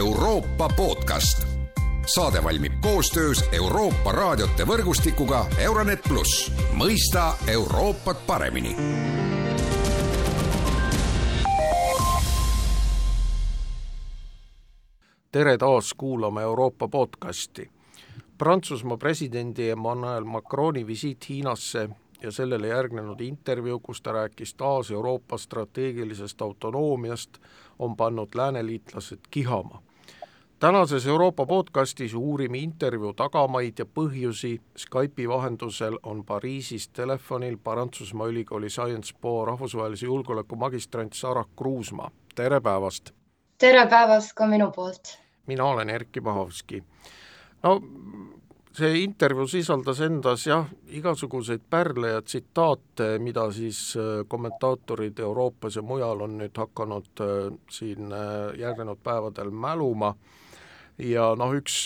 [0.00, 1.46] Euroopa podcast.
[2.06, 8.76] saade valmib koostöös Euroopa raadiote võrgustikuga Euronet pluss, mõista Euroopat paremini
[15.32, 17.70] tere taas kuulama Euroopa podcasti.
[18.38, 21.88] Prantsusmaa presidendi Emmanuel Macroni visiit Hiinasse
[22.22, 27.38] ja sellele järgnenud intervjuu, kus ta rääkis taas Euroopa strateegilisest autonoomiast,
[27.78, 29.82] on pannud lääneliitlased kihama.
[30.60, 38.70] Tänases Euroopa podcastis uurime intervjuu tagamaid ja põhjusi, Skype'i vahendusel on Pariisis telefonil Prantsusmaa ülikooli
[38.70, 43.10] Science Po rahvusvahelise julgeoleku magistrant Sarah Kruusmaa, tere päevast!
[43.58, 45.16] tere päevast ka minu poolt!
[45.46, 46.82] mina olen Erkki Pahovski.
[47.62, 47.80] no
[48.76, 55.82] see intervjuu sisaldas endas jah, igasuguseid pärle ja tsitaate, mida siis äh, kommentaatorid Euroopas ja
[55.82, 60.14] mujal on nüüd hakanud äh, siin äh, järgnenud päevadel mäluma
[61.00, 61.84] ja noh, üks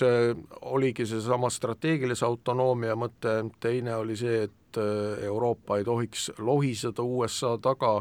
[0.74, 4.80] oligi seesama strateegilise autonoomia mõte, teine oli see, et
[5.22, 8.00] Euroopa ei tohiks lohiseda USA taga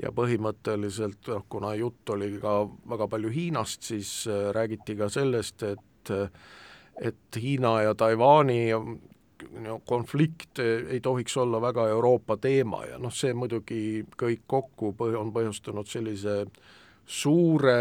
[0.00, 4.12] ja põhimõtteliselt noh, kuna jutt oli ka väga palju Hiinast, siis
[4.54, 5.78] räägiti ka sellest, et
[7.00, 13.32] et Hiina ja Taiwan'i no, konflikt ei tohiks olla väga Euroopa teema ja noh, see
[13.36, 16.42] muidugi kõik kokku põh-, on põhjustanud sellise
[17.06, 17.76] suure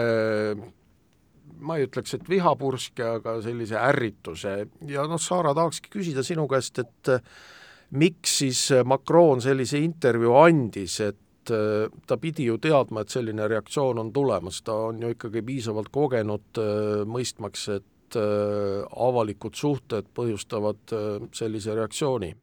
[1.59, 4.55] ma ei ütleks, et vihapurske, aga sellise ärrituse
[4.89, 7.13] ja noh, Saara, tahakski küsida sinu käest, et
[7.91, 11.17] miks siis Macron sellise intervjuu andis, et
[11.49, 16.61] ta pidi ju teadma, et selline reaktsioon on tulemas, ta on ju ikkagi piisavalt kogenud,
[17.09, 20.93] mõistmaks, et avalikud suhted põhjustavad
[21.35, 22.33] sellise reaktsiooni?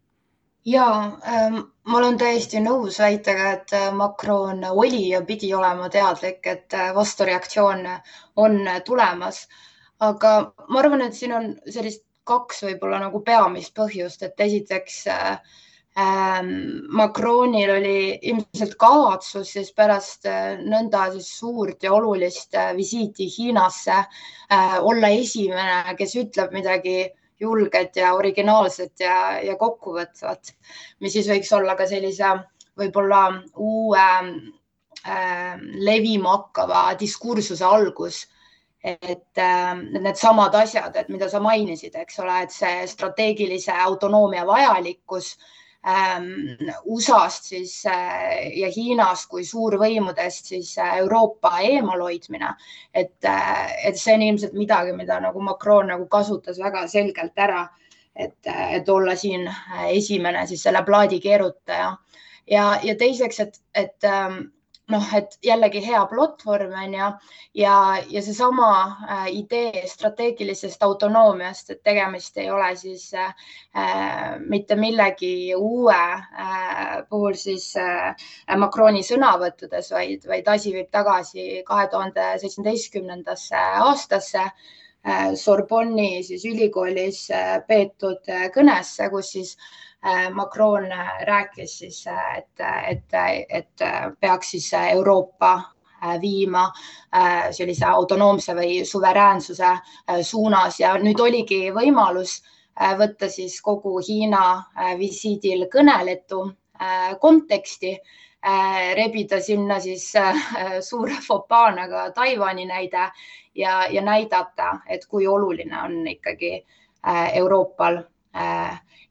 [0.66, 0.94] Jaa
[1.32, 6.74] ähm,, ma olen täiesti nõus väitega, et äh, Macron oli ja pidi olema teadlik, et
[6.94, 7.86] vastureaktsioon
[8.36, 9.46] on tulemas.
[10.00, 10.30] aga
[10.68, 15.38] ma arvan, et siin on sellist kaks võib-olla nagu peamist põhjust, et esiteks äh,
[15.96, 23.24] Ähm, Macronil oli ilmselt kavatsus siis pärast äh, nõnda siis suurt ja olulist äh, visiiti
[23.32, 26.98] Hiinasse äh, olla esimene, kes ütleb midagi
[27.40, 30.54] julget ja originaalset ja, ja kokkuvõtvat,
[31.00, 32.32] mis siis võiks olla ka sellise
[32.76, 33.20] võib-olla
[33.56, 35.52] uue äh,
[35.84, 38.24] levima hakkava diskursuse algus.
[38.86, 45.32] Et äh, needsamad asjad, et mida sa mainisid, eks ole, et see strateegilise autonoomia vajalikkus
[45.34, 45.54] ähm,
[45.86, 52.54] USA-st siis äh, ja Hiinast kui suurvõimudest siis äh, Euroopa eemalhoidmine.
[52.94, 57.68] et, äh, et see on ilmselt midagi, mida nagu Macron nagu kasutas väga selgelt ära,
[58.16, 59.46] et, et olla siin
[59.92, 61.96] esimene siis selle plaadi keerutaja
[62.50, 64.46] ja, ja teiseks, et, et ähm,
[64.92, 67.06] noh, et jällegi hea platvorm on ju
[67.62, 67.74] ja,
[68.10, 68.68] ja seesama
[69.08, 73.32] äh, idee strateegilisest autonoomiast, et tegemist ei ole siis äh,
[74.46, 81.88] mitte millegi uue äh, puhul siis äh, Macroni sõnavõttudes, vaid, vaid asi viib tagasi kahe
[81.90, 89.85] tuhande seitsmeteistkümnendasse aastasse äh, Sorbonni siis ülikoolis äh, peetud äh, kõnesse, kus siis äh, Äh,
[90.34, 93.14] Macron äh, rääkis siis, äh, et, et,
[93.48, 93.86] et
[94.20, 95.60] peaks siis Euroopa
[96.20, 96.66] viima
[97.56, 99.70] sellise autonoomse või suveräänsuse
[100.22, 100.76] suunas.
[100.80, 102.36] Ja nüüd oligi võimalus
[103.00, 104.42] võtta siis kogu Hiina
[105.00, 106.42] visiidil kõneletu
[107.20, 107.94] konteksti,
[109.00, 110.04] rebida sinna siis
[110.84, 113.08] suure fopaana ka Taiwan'i näide
[113.56, 116.60] ja, ja näidata, et kui oluline on ikkagi
[117.40, 118.04] Euroopal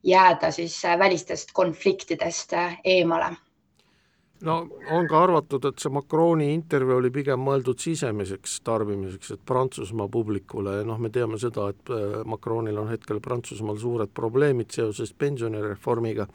[0.05, 3.35] jääda siis äh, välistest konfliktidest äh, eemale
[4.41, 10.09] no on ka arvatud, et see Macroni intervjuu oli pigem mõeldud sisemiseks tarbimiseks, et Prantsusmaa
[10.11, 16.27] publikule, noh, me teame seda, et äh, Macronil on hetkel Prantsusmaal suured probleemid seoses pensionireformiga.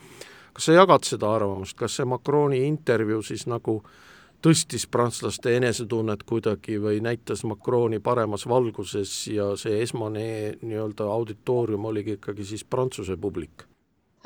[0.52, 4.09] kas sa jagad seda arvamust, kas see Macroni intervjuu siis nagu äh,
[4.42, 10.28] tõstis prantslaste enesetunnet kuidagi või näitas Macroni paremas valguses ja see esmane
[10.62, 13.66] nii-öelda auditoorium oligi ikkagi siis Prantsuse publik?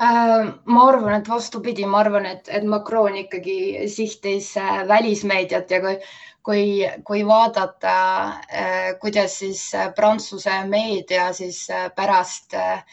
[0.01, 5.79] Äh, ma arvan, et vastupidi, ma arvan, et, et Macron ikkagi sihtis äh, välismeediat ja
[5.79, 5.95] kui,
[6.43, 6.63] kui,
[7.07, 7.95] kui vaadata,
[8.51, 11.61] äh, kuidas siis Prantsuse meedia siis
[11.95, 12.83] pärast äh,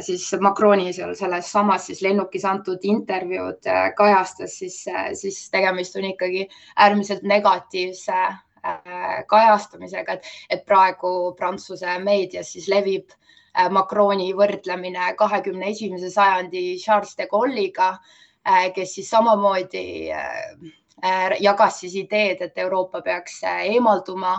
[0.00, 5.96] siis Macroni seal selles samas siis lennukis antud intervjuud äh, kajastas, siis, äh, siis tegemist
[5.96, 8.22] on ikkagi äärmiselt negatiivse
[9.26, 13.10] kajastamisega, et, et praegu Prantsuse meedias siis levib
[13.74, 17.88] Macroni võrdlemine kahekümne esimese sajandi Charles de Gaulle'iga,
[18.76, 19.82] kes siis samamoodi
[21.42, 24.36] jagas siis ideed, et Euroopa peaks eemalduma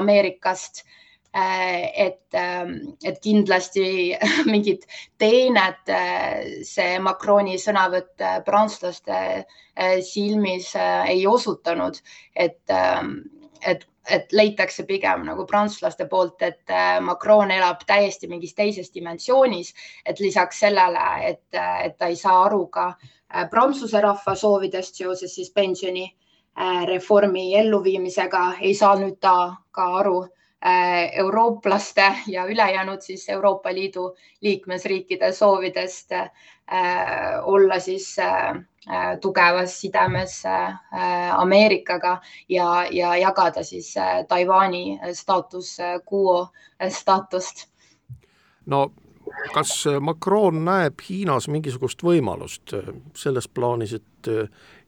[0.00, 0.86] Ameerikast
[1.36, 3.88] et, et kindlasti
[4.52, 4.86] mingit
[5.20, 5.92] teenet
[6.64, 9.18] see Macroni sõnavõtt prantslaste
[10.06, 12.00] silmis ei osutanud,
[12.32, 12.62] et,
[13.60, 19.72] et et leitakse pigem nagu prantslaste poolt, et äh, Macron elab täiesti mingis teises dimensioonis,
[20.06, 25.02] et lisaks sellele, et, äh, et ta ei saa aru ka äh, Prantsuse rahva soovidest
[25.02, 29.36] seoses siis pensionireformi elluviimisega, ei saa nüüd ta
[29.74, 30.20] ka aru
[31.12, 36.10] eurooplaste ja ülejäänud siis Euroopa Liidu liikmesriikide soovidest
[37.44, 38.14] olla siis
[38.88, 45.72] Äh, tugevas sidemes äh, Ameerikaga ja, ja jagada siis äh, Taiwan'i staatus
[46.06, 46.46] quo
[46.88, 47.66] staatust.
[48.66, 48.92] no
[49.54, 52.74] kas Macron näeb Hiinas mingisugust võimalust?
[53.16, 54.30] Selles plaanis, et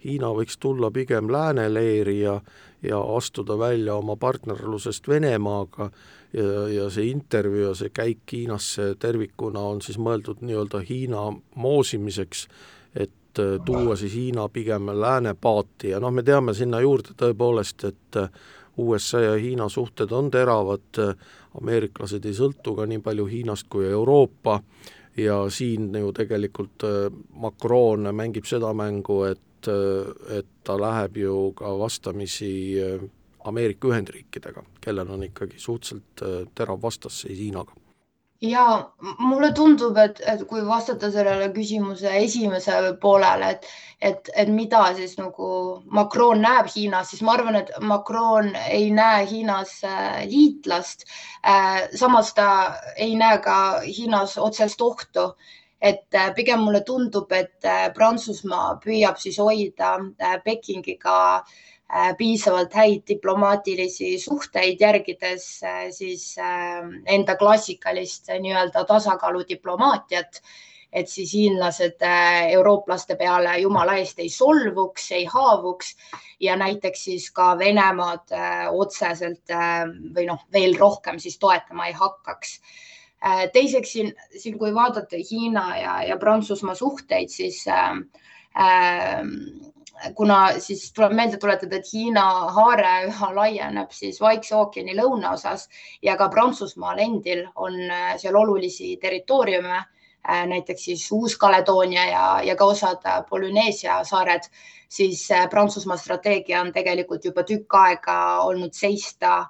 [0.04, 2.36] Hiina võiks tulla pigem lääne leeri ja,
[2.82, 5.90] ja astuda välja oma partnerlusest Venemaaga
[6.32, 11.24] ja, ja see intervjuu ja see käik Hiinasse tervikuna on siis mõeldud nii-öelda Hiina
[11.54, 12.46] moosimiseks,
[12.94, 15.94] et äh, tuua siis Hiina pigem lääne paati.
[15.94, 18.30] Ja noh, me teame sinna juurde tõepoolest, et äh,
[18.78, 21.00] USA ja Hiina suhted on teravad,
[21.58, 24.60] ameeriklased ei sõltu ka nii palju Hiinast kui Euroopa
[25.18, 29.70] ja siin ju tegelikult äh, Macron mängib seda mängu, et,
[30.30, 32.78] et ta läheb ju ka vastamisi
[33.48, 37.74] Ameerika Ühendriikidega, kellel on ikkagi suhteliselt terav vastasseis Hiinaga
[38.40, 43.66] ja mulle tundub, et, et kui vastata sellele küsimuse esimesele poolele, et,
[44.10, 45.48] et, et mida siis nagu
[45.90, 51.04] Macron näeb Hiinas, siis ma arvan, et Macron ei näe Hiinas äh, liitlast.
[51.42, 52.48] Äh, samas ta
[52.96, 55.32] ei näe ka Hiinas otsest ohtu
[55.80, 59.96] et äh, pigem mulle tundub, et Prantsusmaa püüab siis hoida
[60.44, 61.58] Pekingiga äh,
[61.88, 70.42] Äh, piisavalt häid diplomaatilisi suhteid, järgides äh, siis äh, enda klassikalist nii-öelda tasakaalu diplomaatiat,
[70.92, 72.04] et siis hiinlased
[72.50, 75.94] eurooplaste peale jumala eest ei solvuks, ei haavuks
[76.44, 78.36] ja näiteks siis ka Venemaad
[78.72, 79.52] otseselt
[80.16, 82.54] või noh, veel rohkem siis toetama ei hakkaks
[83.52, 87.98] teiseks siin, siin kui vaadata Hiina ja, ja Prantsusmaa suhteid, siis äh,
[90.14, 92.24] kuna siis tuleb meelde tuletada, et Hiina
[92.54, 95.68] haare üha laieneb siis Vaikse ookeani lõunaosas
[96.02, 102.56] ja ka Prantsusmaal endil on äh, seal olulisi territooriume, äh, näiteks siis Uus-Kaledoonia ja, ja
[102.56, 104.50] ka osad äh, Polüneesia saared,
[104.88, 109.46] siis Prantsusmaa strateegia on tegelikult juba tükk aega olnud seista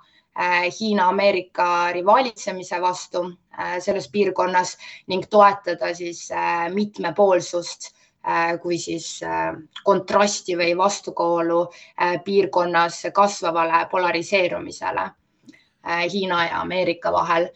[0.80, 3.24] Hiina-Ameerika rivaalitsemise vastu
[3.82, 4.76] selles piirkonnas
[5.10, 6.28] ning toetada siis
[6.74, 7.88] mitmepoolsust
[8.28, 9.54] Äh, kui siis äh,
[9.84, 15.04] kontrasti või vastukoolu äh, piirkonnas kasvavale polariseerumisele
[16.12, 17.46] Hiina ja Ameerika vahel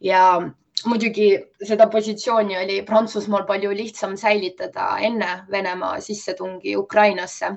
[0.00, 0.40] ja
[0.86, 1.28] muidugi
[1.62, 7.52] seda positsiooni oli Prantsusmaal palju lihtsam säilitada enne Venemaa sissetungi Ukrainasse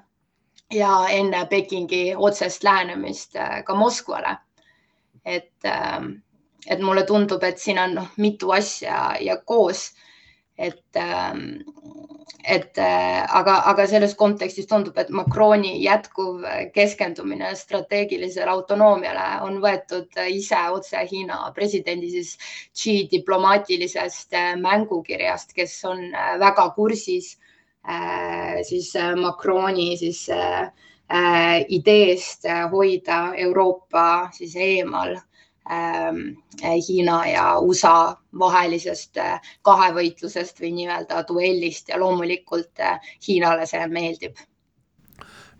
[0.73, 4.35] ja enne Pekingi otsest lähenemist ka Moskvale.
[5.29, 5.69] Et,
[6.67, 9.89] et mulle tundub, et siin on noh, mitu asja ja koos.
[10.59, 11.61] Et, ähm,
[12.43, 16.43] et äh, aga, aga selles kontekstis tundub, et Macroni jätkuv
[16.75, 22.33] keskendumine strateegilisele autonoomiale on võetud ise otse Hiina presidendi siis
[22.75, 27.37] Xi diplomaatilisest äh, mängukirjast, kes on äh, väga kursis
[28.67, 30.25] siis Macroni siis
[31.67, 35.15] ideest hoida Euroopa siis eemal
[35.71, 36.37] Ähm,
[36.87, 42.97] Hiina ja USA vahelisest äh, kahevõitlusest või nii-öelda duellist ja loomulikult äh,
[43.27, 44.39] Hiinale see meeldib.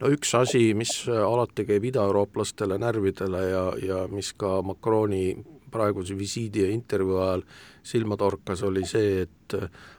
[0.02, 5.36] No üks asi, mis alati käib idaeurooplastele närvidele ja, ja mis ka Macroni
[5.70, 7.46] praeguse visiidi ja intervjuu ajal
[7.84, 9.56] silma torkas, oli see, et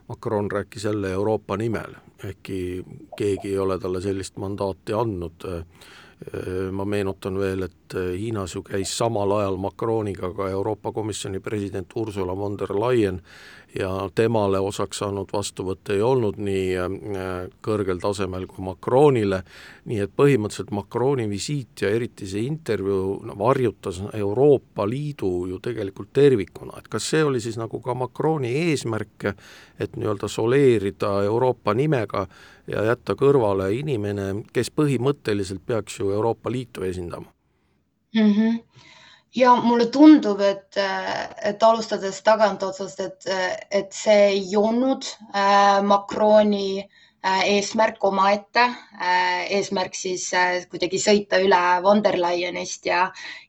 [0.09, 1.95] Macron rääkis jälle Euroopa nimel,
[2.25, 2.85] ehkki
[3.17, 5.49] keegi ei ole talle sellist mandaati andnud
[6.73, 12.37] ma meenutan veel, et Hiinas ju käis samal ajal Macroniga ka Euroopa Komisjoni president Ursula
[12.37, 13.21] von der Leyen
[13.79, 19.43] ja temale osaks saanud vastuvõtt ei olnud nii äh, kõrgel tasemel kui Macronile,
[19.91, 26.79] nii et põhimõtteliselt Macroni visiit ja eriti see intervjuu varjutas Euroopa Liidu ju tegelikult tervikuna,
[26.79, 29.31] et kas see oli siis nagu ka Macroni eesmärk,
[29.79, 32.27] et nii-öelda soleerida Euroopa nimega
[32.71, 37.31] ja jätta kõrvale inimene, kes põhimõtteliselt peaks ju Euroopa Liitu esindama
[38.15, 38.33] mm?
[38.33, 38.59] -hmm
[39.35, 40.77] ja mulle tundub, et,
[41.43, 43.29] et alustades tagantotsast, et,
[43.71, 46.89] et see ei olnud äh, Macroni Äh,
[47.23, 48.63] eesmärk omaette,
[49.01, 53.03] äh, eesmärk siis äh, kuidagi sõita üle von der Leyenist ja,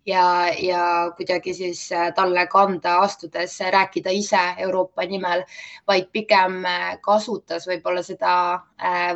[0.06, 0.24] ja,
[0.60, 0.84] ja
[1.16, 1.86] kuidagi siis
[2.18, 5.46] talle kanda astudes rääkida ise Euroopa nimel,
[5.88, 6.62] vaid pigem
[7.06, 8.34] kasutas võib-olla seda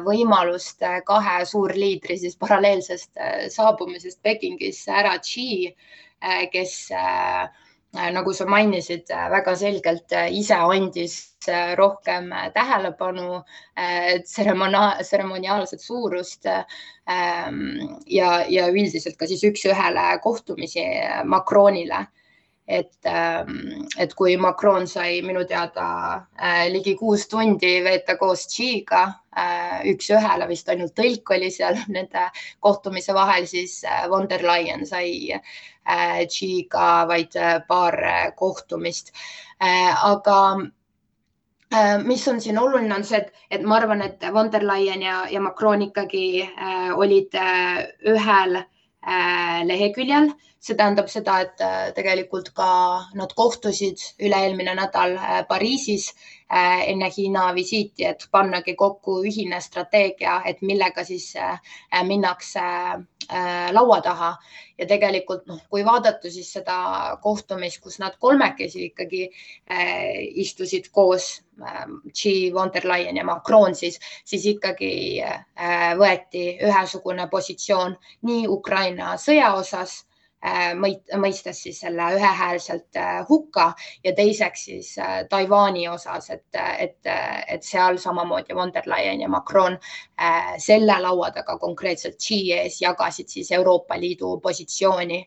[0.05, 3.11] võimalust kahe suurliidri siis paralleelsest
[3.57, 5.73] saabumisest Pekingisse ära Xi,
[6.53, 7.49] kes Äh,
[7.95, 11.35] nagu sa mainisid, äh, väga selgelt äh, ise andis
[11.77, 13.43] rohkem tähelepanu,
[14.25, 17.59] tseremoniaalset suurust ähm,
[18.09, 20.81] ja, ja üldiselt ka siis üks-ühele kohtumisi
[21.29, 22.07] Macronile
[22.67, 29.03] et, ähm, et kui Macron sai minu teada äh, ligi kuus tundi veeta koos Xiga
[29.37, 32.25] äh, üks-ühele, vist ainult tõlk oli seal nende
[32.65, 35.41] kohtumise vahel, siis äh, von der Leyen sai
[35.85, 37.35] Xiga vaid
[37.67, 37.93] paar
[38.35, 39.11] kohtumist.
[39.61, 40.37] aga
[42.01, 45.27] mis on siin oluline, on see, et, et ma arvan, et von der Leyen ja,
[45.29, 46.41] ja Macron ikkagi
[46.97, 47.37] olid
[48.01, 48.57] ühel
[49.05, 50.31] leheküljel.
[50.65, 52.67] See tähendab seda, et äh, tegelikult ka
[53.19, 60.39] nad kohtusid üle-eelmine nädal äh, Pariisis äh, enne Hiina visiiti, et pannagi kokku ühine strateegia,
[60.49, 61.27] et millega siis
[62.09, 62.63] minnakse
[63.71, 64.35] laua taha.
[64.77, 66.77] Ja tegelikult noh, kui vaadata siis seda
[67.23, 69.29] kohtumist, kus nad kolmekesi ikkagi
[70.43, 71.29] istusid koos
[72.11, 73.95] Xi, von der Leyen ja Macron, siis,
[74.27, 75.23] siis ikkagi
[75.95, 77.95] võeti ühesugune positsioon
[78.27, 80.14] nii Ukraina sõja osas Äh,
[81.17, 83.73] mõistes siis selle ühehäälselt äh, hukka
[84.03, 86.45] ja teiseks siis äh, Taiwan'i osas, et,
[86.79, 86.99] et,
[87.47, 89.77] et seal samamoodi von der Leyen ja Macron
[90.61, 95.19] selle laua taga konkreetselt Xi ees jagasid siis Euroopa Liidu positsiooni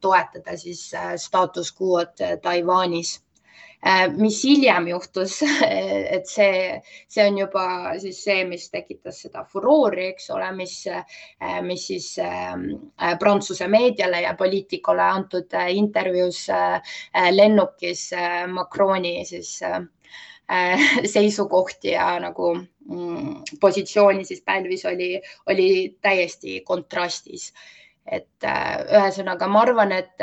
[0.00, 3.16] toetada siis staatus quo'd Taiwan'is.
[3.16, 3.29] Äh,
[4.16, 5.38] mis hiljem juhtus,
[6.14, 7.64] et see, see on juba
[8.00, 12.66] siis see, mis tekitas seda furoori, eks ole, mis, äh, mis siis ähm,
[13.00, 16.46] äh, Prantsuse meediale ja poliitikule antud intervjuus
[17.30, 18.10] lennukis
[18.52, 19.58] Macroni siis
[21.14, 25.14] seisukohti ja nagu mm, positsiooni siis pälvis, oli,
[25.46, 27.52] oli täiesti kontrastis.
[28.10, 28.44] et
[28.90, 30.22] ühesõnaga, ma arvan, et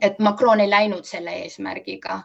[0.00, 2.22] et Macron ei läinud selle eesmärgiga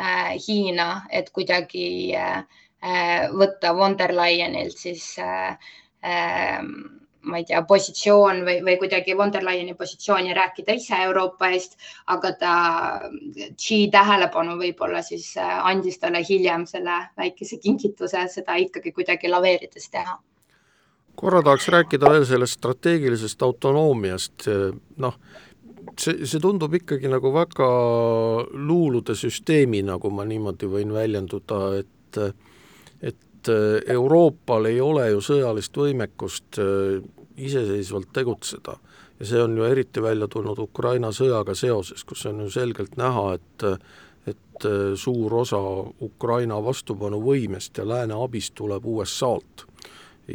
[0.00, 2.44] äh, Hiina, et kuidagi äh,
[2.82, 5.56] äh, võtta von der Leyenilt siis äh,
[6.04, 6.62] äh,
[7.20, 11.76] ma ei tea, positsioon või, või kuidagi von der Leyeni positsiooni rääkida ise Euroopa eest,
[12.06, 12.54] aga ta
[13.60, 19.90] Xi tähelepanu võib-olla siis äh, andis talle hiljem selle väikese kingituse, seda ikkagi kuidagi laveerides
[19.92, 20.16] teha.
[21.20, 24.46] Korra tahaks rääkida veel sellest strateegilisest autonoomiast,
[25.02, 25.16] noh
[25.98, 27.68] see, see tundub ikkagi nagu väga
[28.54, 32.20] luulude süsteemi, nagu ma niimoodi võin väljenduda, et
[33.00, 33.48] et
[33.88, 36.98] Euroopal ei ole ju sõjalist võimekust äh,
[37.40, 38.74] iseseisvalt tegutseda.
[39.20, 43.34] Ja see on ju eriti välja tulnud Ukraina sõjaga seoses, kus on ju selgelt näha,
[43.38, 43.66] et
[44.28, 45.58] et äh, suur osa
[46.04, 49.64] Ukraina vastupanuvõimest ja lääne abist tuleb USA-lt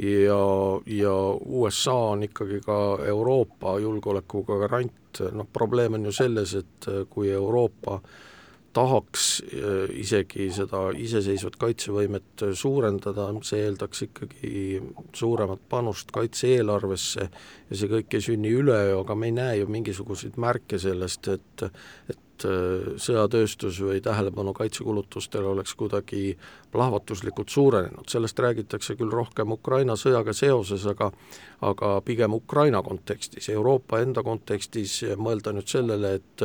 [0.02, 0.40] ja,
[0.86, 4.94] ja USA on ikkagi ka Euroopa julgeoleku garant.
[5.32, 8.02] Noh, probleem on ju selles, et äh, kui Euroopa
[8.76, 14.82] tahaks äh, isegi seda iseseisvat kaitsevõimet suurendada, see eeldaks ikkagi
[15.16, 20.36] suuremat panust kaitse-eelarvesse ja see kõik ei sünni üleöö, aga me ei näe ju mingisuguseid
[20.42, 21.68] märke sellest, et
[22.12, 26.38] et et äh, sõjatööstus või tähelepanu kaitsekulutustele oleks kuidagi
[26.72, 31.12] plahvatuslikult suurenenud, sellest räägitakse küll rohkem Ukraina sõjaga seoses, aga
[31.62, 36.44] aga pigem Ukraina kontekstis, Euroopa enda kontekstis mõelda nüüd sellele, et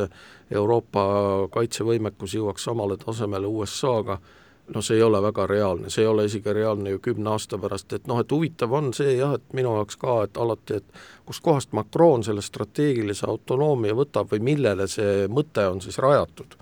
[0.51, 1.03] Euroopa
[1.51, 4.21] kaitsevõimekus jõuaks samale tasemele USA-ga,
[4.67, 7.93] no see ei ole väga reaalne, see ei ole isegi reaalne ju kümne aasta pärast,
[7.93, 11.73] et noh, et huvitav on see jah, et minu jaoks ka, et alati, et kustkohast
[11.77, 16.57] Macron selle strateegilise autonoomia võtab või millele see mõte on siis rajatud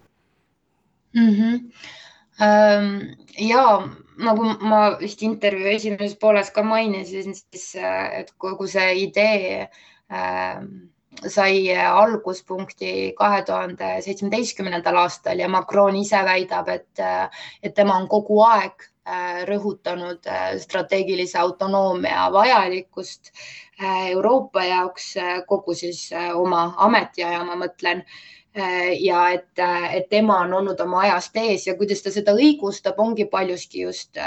[1.14, 1.34] mm?
[1.34, 1.72] -hmm.
[2.42, 3.88] Ähm, ja
[4.24, 7.74] nagu ma vist intervjuu esimeses pooles ka mainisin, siis
[8.20, 9.68] et kogu see idee
[10.12, 10.88] ähm,
[11.28, 17.02] sai alguspunkti kahe tuhande seitsmeteistkümnendal aastal ja Macron ise väidab, et,
[17.64, 25.14] et tema on kogu aeg äh, rõhutanud äh, strateegilise autonoomia vajalikkust äh, Euroopa jaoks
[25.48, 28.04] kogu siis oma ametiaja, ma mõtlen
[29.00, 29.62] ja et,
[29.94, 34.18] et tema on olnud oma ajast ees ja kuidas ta seda õigustab, ongi paljuski just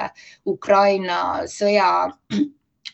[0.47, 1.89] Ukraina sõja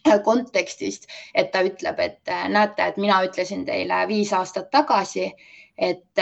[0.28, 5.32] kontekstist, et ta ütleb, et äh, näete, et mina ütlesin teile viis aastat tagasi,
[5.78, 6.20] et,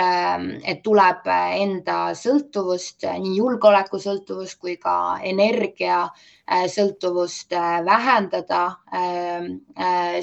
[0.69, 6.03] et tuleb enda sõltuvust, nii julgeolekusõltuvust kui ka energia
[6.71, 7.57] sõltuvust
[7.87, 8.61] vähendada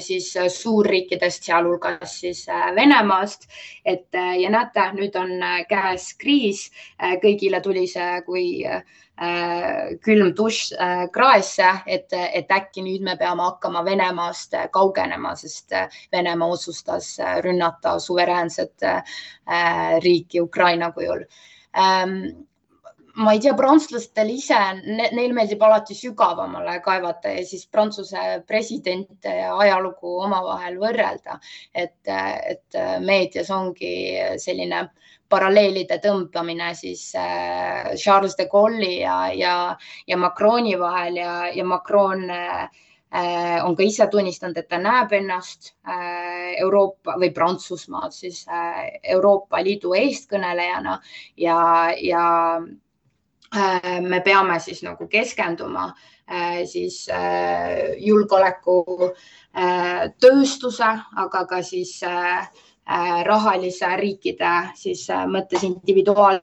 [0.00, 2.46] siis suurriikidest, sealhulgas siis
[2.78, 3.48] Venemaast.
[3.84, 5.34] et ja näete, nüüd on
[5.68, 6.70] käes kriis,
[7.26, 8.46] kõigile tuli see kui
[9.13, 9.13] Äh,
[10.02, 15.86] külm dušš äh, kraesse, et, et äkki nüüd me peame hakkama Venemaast kaugenema, sest äh,
[16.12, 18.82] Venemaa otsustas rünnata suveräänset
[20.02, 21.26] riiki Ukraina kujul.
[21.74, 22.46] Ähm,
[23.16, 29.36] ma ei tea, prantslastel ise ne,, neil meeldib alati sügavamale kaevata ja siis Prantsuse presidente
[29.38, 31.38] ja ajalugu omavahel võrrelda.
[31.74, 33.94] et, et meedias ongi
[34.42, 34.88] selline
[35.34, 39.54] paralleelide tõmbamine siis äh, Charles de Gaulle'i ja, ja,
[40.06, 42.82] ja Macroni vahel ja, ja Macron äh,
[43.64, 48.44] on ka ise tunnistanud, et ta näeb ennast äh, Euroopa või Prantsusmaad siis
[49.02, 50.98] Euroopa Liidu eestkõnelejana
[51.40, 51.58] ja,
[52.02, 52.24] ja
[54.02, 55.92] me peame siis nagu keskenduma
[56.66, 57.04] siis
[58.00, 59.10] julgeoleku
[60.18, 60.88] tööstuse,
[61.24, 62.00] aga ka siis
[62.84, 66.42] Äh, rahalise riikide siis äh, mõttes individuaalsele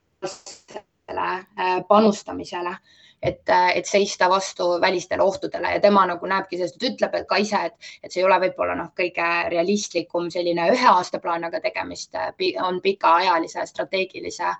[1.20, 2.76] äh, panustamisele,
[3.22, 5.74] et, et seista vastu välistele ohtudele.
[5.74, 8.94] Ja tema nagu näebki sellest, ütleb ka ise, et, et see ei ole võib-olla noh,
[8.98, 12.18] kõige realistlikum selline ühe aasta plaan, aga tegemist
[12.64, 14.56] on pikaajalise strateegilise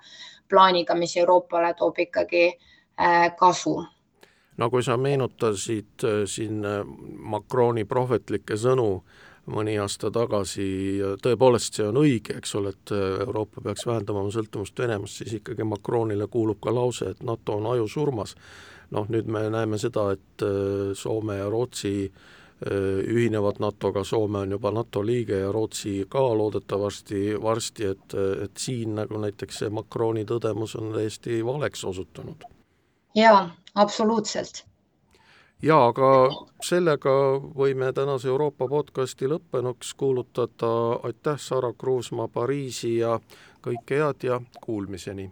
[0.48, 2.52] plaaniga, mis Euroopale toob ikkagi
[3.38, 3.80] kasu.
[4.56, 6.60] No kui sa meenutasid siin
[7.18, 9.02] Macroni prohvetlikke sõnu
[9.50, 10.64] mõni aasta tagasi
[11.00, 15.22] ja tõepoolest see on õige, eks ole, et äh, Euroopa peaks vähendama oma sõltuvust Venemaast,
[15.22, 18.36] siis ikkagi Macronile kuulub ka lause, et NATO on ajusurmas.
[18.92, 22.72] noh, nüüd me näeme seda, et äh, Soome ja Rootsi äh,
[23.08, 28.94] ühinevad NATO-ga, Soome on juba NATO liige ja Rootsi ka loodetavasti varsti, et, et siin
[28.94, 32.44] nagu näiteks see Macroni tõdemus on täiesti valeks osutunud.
[33.14, 34.64] jaa, absoluutselt
[35.62, 36.08] jaa, aga
[36.64, 37.12] sellega
[37.58, 40.72] võime tänase Euroopa podcasti lõppenuks kuulutada,
[41.06, 43.18] aitäh, Sara Kruusmaa Pariisi ja
[43.62, 45.30] kõike head ja kuulmiseni!